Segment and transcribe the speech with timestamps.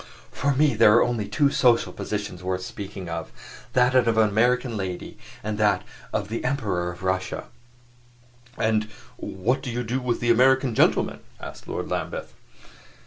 [0.31, 3.31] "For me, there are only two social positions worth speaking of
[3.73, 7.49] that of an American lady and that of the Emperor of Russia."
[8.57, 8.85] "And
[9.17, 12.33] what do you do with the American gentlemen?" asked Lord Lambeth.